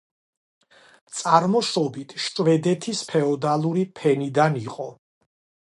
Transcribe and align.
წარმოშობით 1.17 2.15
შვედეთის 2.29 3.05
ფეოდალური 3.13 3.87
ფენიდან 4.01 4.63
იყო. 4.67 4.91